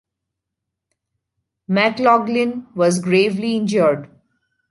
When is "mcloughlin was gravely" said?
1.69-3.55